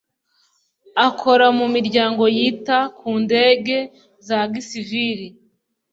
[1.07, 3.77] Akora mu miryango yita ku ndege
[4.27, 5.27] za gisivili